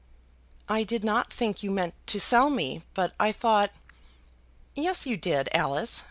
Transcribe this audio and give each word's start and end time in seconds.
"I 0.67 0.83
did 0.83 1.03
not 1.03 1.31
think 1.31 1.61
you 1.61 1.69
meant 1.69 1.93
to 2.07 2.19
sell 2.19 2.49
me, 2.49 2.81
but 2.95 3.13
I 3.19 3.31
thought" 3.31 3.69
"Yes, 4.75 5.05
you 5.05 5.15
did, 5.15 5.47
Alice. 5.51 5.99